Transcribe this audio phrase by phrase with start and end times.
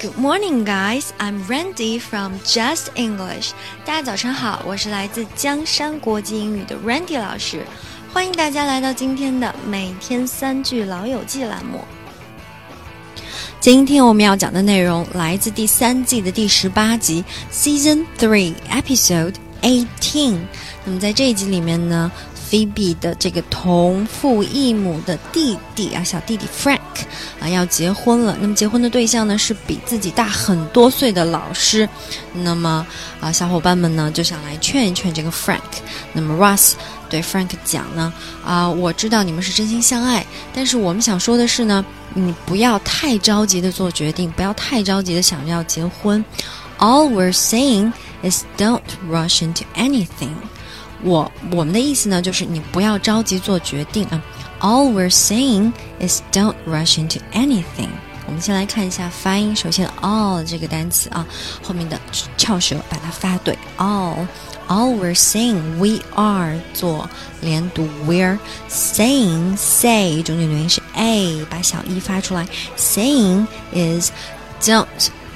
[0.00, 1.12] Good morning, guys.
[1.18, 3.50] I'm Randy from Just English.
[3.84, 7.64] 大家早上好，我是来自江山国际英语的 Randy 老师，
[8.12, 11.80] 欢迎大家来到今天的每天三句老友记栏目。
[13.60, 20.38] 今天我们要讲的内容来自第三季的第十八集，Season Three Episode Eighteen。
[20.84, 22.10] 那么在这一集里面呢
[22.48, 26.78] 菲比的这个同父异母的弟弟啊，小弟弟 Frank
[27.40, 28.36] 啊要结婚了。
[28.40, 31.86] 那么结婚的对象呢是比自己大很多岁的老师。
[32.32, 32.86] 那么
[33.20, 35.60] 啊，小伙伴们呢就想来劝一劝这个 Frank。
[36.12, 36.72] 那么 Russ
[37.10, 38.12] 对 Frank 讲呢
[38.44, 40.24] 啊，我知道你们是真心相爱，
[40.54, 46.24] 但是我们想说的是呢，你不要太着急的做决定，不要太着急的想要结婚。
[46.78, 47.92] All we're saying
[48.23, 50.33] is don't rush into anything.
[51.03, 54.21] 我我们的意思呢，就是你不要着急做决定啊。
[54.61, 57.89] All we're saying is don't rush into anything。
[58.25, 59.53] 我们先来看一下发音。
[59.53, 61.27] 首先，all 这个单词啊，
[61.61, 61.99] 后面的
[62.37, 63.57] 翘舌把它发对。
[63.77, 64.25] All
[64.69, 67.09] all we're saying we are 做
[67.41, 67.85] 连读。
[68.07, 72.47] We're saying say 中间元音是 a，把小 e 发出来。
[72.77, 74.11] Saying is
[74.61, 74.87] don't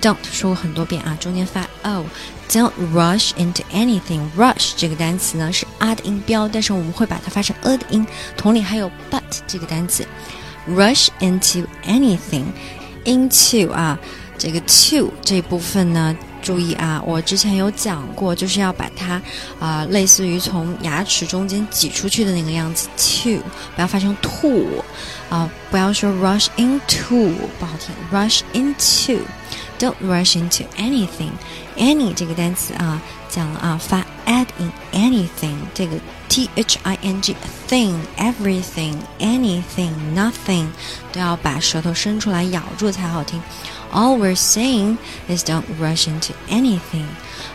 [0.00, 2.04] don't 说过很多遍啊，中间发 o。
[2.52, 4.28] Don't rush into anything.
[4.36, 8.06] Rush 这个单词呢是 a 的音标，但是我们会把它发成 a 的音。
[8.36, 10.06] 同理，还有 but 这个单词，
[10.68, 12.44] rush into anything.
[13.04, 13.98] Into 啊，
[14.38, 19.19] 这个 to 这部分呢， 注意啊，我之前有讲过，就是要把它
[19.59, 22.87] 啊，类似于从牙齿中间挤出去的那个样子。
[22.97, 23.41] To
[23.75, 24.83] 不要发成 to
[25.29, 29.21] 啊，不要说 rush into 不好听，rush into。
[29.79, 31.31] Don't rush into anything.
[31.77, 34.05] Any 这个单词啊，讲了啊，发
[34.42, 35.96] add in anything 这个
[36.28, 37.34] t h i n g
[37.68, 40.66] thing everything anything nothing
[41.12, 43.40] 都要把舌头伸出来咬住才好听。
[43.92, 44.98] All we're saying
[45.28, 47.06] is don't rush into anything.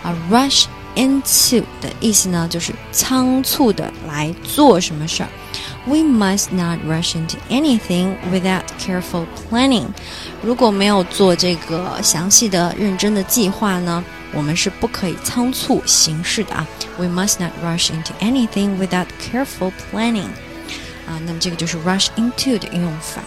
[0.03, 5.29] 啊，rush into 的意思呢，就是仓促的来做什么事儿。
[5.87, 9.87] We must not rush into anything without careful planning.
[10.41, 14.03] 如果没有做这个详细的、认真的计划呢，
[14.33, 16.67] 我们是不可以仓促行事的啊。
[16.97, 20.29] We must not rush into anything without careful planning.
[21.07, 23.21] 啊，那么这个就是 rush into 的用法。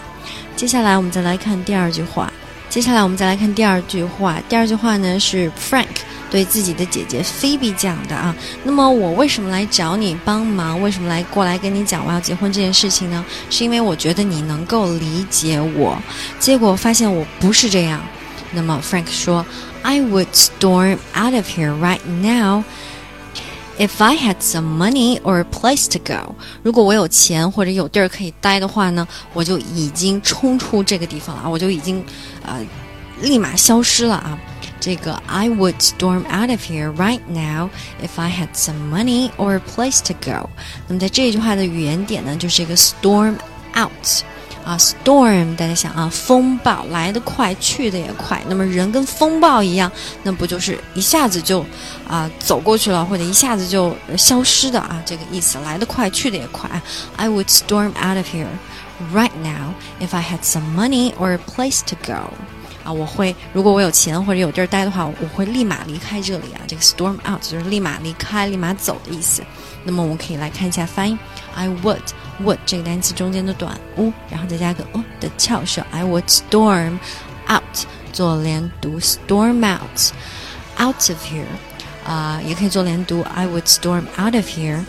[0.55, 2.31] 接下来我们再来看第二句话。
[2.72, 4.40] 接下来我们再来看第二句话。
[4.48, 5.88] 第二句话呢是 Frank。
[6.30, 8.34] 对自己的姐姐菲比讲的啊，
[8.64, 10.80] 那么我为什么来找你帮忙？
[10.80, 13.22] 为什么来过来跟你讲我要结婚这件事情呢？
[13.50, 16.00] 是因为我觉得你能够理解我。
[16.38, 18.00] 结果发现我不是这样。
[18.52, 19.44] 那么 Frank 说
[19.82, 22.64] ：“I would storm out of here right now
[23.81, 26.35] if I had some money or a place to go。
[26.63, 32.03] 如果我有钱或者有地儿可以待的话呢，我就已经冲出这个地方了啊，我就已经
[32.45, 32.65] 呃
[33.21, 34.37] 立马消失了啊。”
[34.79, 37.69] 这个 I would storm out of here right now
[38.01, 40.49] if I had some money or a place to go。
[40.87, 43.35] 那么在这句话的语言点呢，就是这个 storm
[43.75, 43.91] out
[44.64, 48.40] 啊，storm 大家想啊，风暴来得快，去的也快。
[48.48, 49.90] 那么人跟风暴一样，
[50.22, 51.64] 那不就是一下子就
[52.08, 55.02] 啊走过去了，或者一下子就消失的啊？
[55.04, 56.70] 这个意思，来得快，去的也快。
[57.16, 58.46] I would storm out of here
[59.12, 62.30] right now if I had some money or a place to go。
[62.84, 66.60] 啊，我会如果我有钱或者有地儿待的话，我会立马离开这里啊。
[66.66, 69.42] 这个 storm out 就是立马离开、立马走的意思。
[69.84, 71.18] 那么我们可以来看一下发音
[71.54, 71.98] ：I would
[72.43, 75.85] would 这个单词中间的短 u，然后再加个 o 的翘舌。
[75.91, 76.99] I would storm
[77.49, 80.13] out 做连读，storm out
[80.79, 81.45] out of here
[82.05, 83.21] 啊，也可以做连读。
[83.33, 84.83] I would storm out of here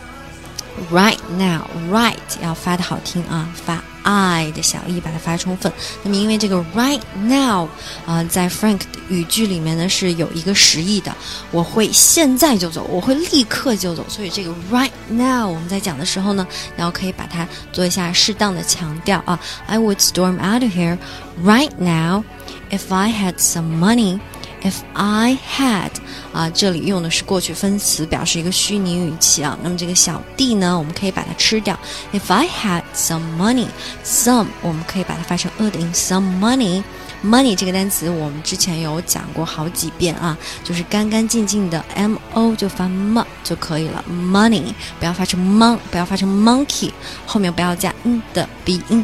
[0.90, 1.62] right now.
[1.90, 3.82] Right 要发的好听啊，发。
[4.03, 5.71] I 的小 e 把它发充分。
[6.03, 7.67] 那么因为这个 right now
[8.05, 11.13] 啊，在 Frank 的语句里面呢是有一个实意的，
[11.51, 14.05] 我会现在就走，我会立刻就走。
[14.07, 16.45] 所以这个 right now 我们在讲的时候呢，
[16.77, 19.39] 然后可以把它做一下适当的强调啊。
[19.65, 20.97] I would storm out of here
[21.43, 22.23] right now
[22.69, 24.19] if I had some money.
[24.63, 25.91] If I had
[26.31, 29.57] 啊，这里用的是过去分词，表示一个虚拟语气啊。
[29.61, 31.77] 那么这个小 d 呢，我们可以把它吃掉。
[32.13, 35.91] If I had some money，some 我们可以把它发成 a 的音。
[35.93, 44.01] Some money，money 这个单词我们之前有讲过好几遍啊，就是干干净净的 m o 就发 m 就可以了。
[44.09, 46.91] Money 不要发成 mon，不要发成 monkey，
[47.25, 49.03] 后面不要加 n 的鼻音。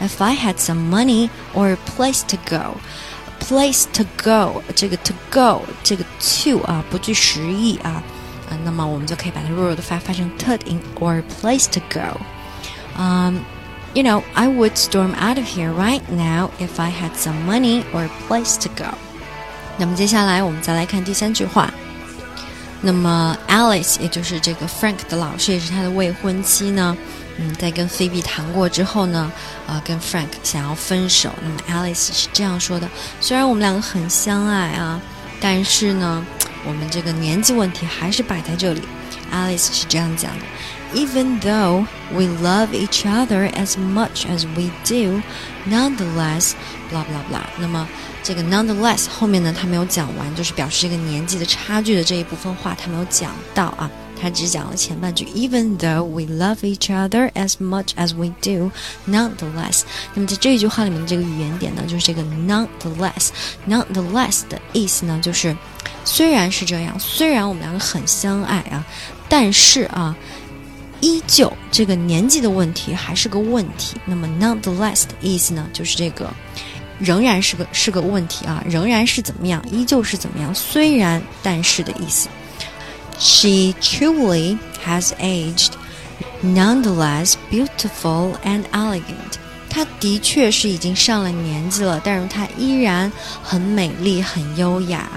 [0.00, 2.80] If I had some money or a place to go。
[3.39, 8.03] place to go，这个 to go，这个 to 啊不具实意啊，
[8.49, 12.19] 啊，那么我们就可以把它弱弱的发发成 t 音 or place to go，
[12.97, 13.41] 嗯，
[13.93, 17.83] You know, I would storm out of here right now if I had some money
[17.93, 18.89] or a place to go.
[19.77, 21.73] 那么接下来我们再来看第三句话。
[22.79, 26.95] 那么 Alice，也就是这个 Frank 的老师，也是他的未婚妻呢。
[27.38, 29.30] 嗯，在跟菲比谈过之后呢，
[29.66, 31.30] 呃，跟 Frank 想要分手。
[31.42, 32.88] 那么 Alice 是这样说的：
[33.20, 35.00] 虽然我们两个很相爱啊，
[35.40, 36.24] 但是呢，
[36.64, 38.82] 我们这个年纪问题还是摆在这里。
[39.32, 40.44] Alice 是这样讲的
[40.94, 45.20] ：Even though we love each other as much as we do,
[45.68, 47.42] nonetheless，blah blah blah。
[47.58, 47.86] 那么
[48.22, 53.90] 这个 nonetheless 后面呢，他没有讲完，就是表示这个年纪的差距的这一部分话，他没有讲到啊。
[54.18, 58.70] 他只讲了前半句，Even though we love each other as much as we do,
[59.06, 59.82] nonetheless。
[60.14, 63.28] 那么在这一句话里面的这个语言点呢，就是这个 nonetheless。
[63.68, 65.56] nonetheless 的意思呢，就是
[66.04, 68.84] 虽然是这样，虽然我们两个很相爱啊，
[69.28, 70.16] 但是啊，
[71.00, 73.96] 依旧这个年纪的问题还是个问题。
[74.04, 76.32] 那么 nonetheless 的意思呢，就是这个。
[76.98, 82.26] 仍然是个是个问题啊，仍然是怎么样，依旧是怎么样，虽然但是的意思。
[83.17, 85.73] She truly has aged,
[86.43, 89.37] nonetheless beautiful and elegant。
[89.69, 93.11] 她的确是已经上了年纪了，但是她依然
[93.43, 95.07] 很美丽、很优雅。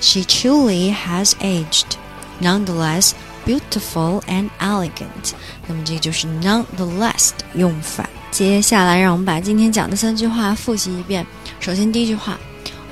[0.00, 1.96] She truly has aged,
[2.42, 3.12] nonetheless
[3.46, 5.32] beautiful and elegant。
[5.66, 8.08] 那么这就是 nonetheless 的用法。
[8.30, 11.26] 接下来，让我们把今天讲的三句话复习一遍。
[11.60, 12.38] 首先，第一句话，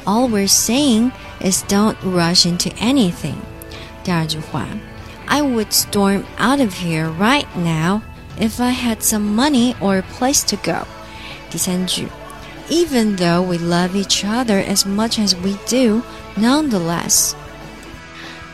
[0.05, 3.35] All we're saying is don't rush into anything。
[4.04, 4.66] 第二句话
[5.28, 8.02] ，I would storm out of here right now
[8.40, 10.88] if I had some money or a place to go。
[11.50, 12.08] 第三句
[12.70, 16.02] ，Even though we love each other as much as we do,
[16.40, 17.32] nonetheless。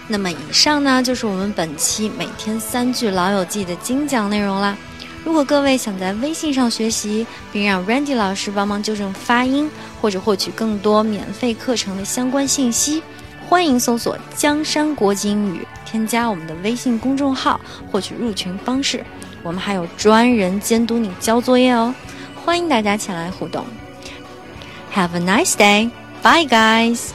[0.07, 4.77] 那么以上呢，就是我们本期每天三句老友记的精讲内容啦。
[5.25, 9.69] 如果各位想在微信上学习，并让 Randy 老师帮忙纠正发音，
[10.01, 13.03] 或者获取更多免费课程的相关信息，
[13.49, 17.59] 欢迎搜索“江山国际英语”，添加我们的微信公众号，
[17.89, 19.05] 获取入群方式。
[19.41, 21.95] 我们还有专人监督你交作业哦，
[22.43, 23.65] 欢迎大家前来互动。
[24.93, 25.89] Have a nice day,
[26.21, 27.11] bye guys.